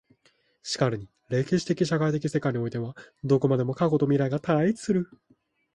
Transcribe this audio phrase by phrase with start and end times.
[0.63, 5.07] 然るに歴史的社会的世界においてはどこまでも過去と未来とが対立する。